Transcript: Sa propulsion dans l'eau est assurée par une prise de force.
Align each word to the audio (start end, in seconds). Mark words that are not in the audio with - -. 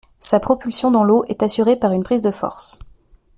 Sa 0.19 0.39
propulsion 0.39 0.89
dans 0.89 1.03
l'eau 1.03 1.25
est 1.25 1.43
assurée 1.43 1.75
par 1.75 1.91
une 1.91 2.03
prise 2.03 2.23
de 2.23 2.31
force. 2.31 2.79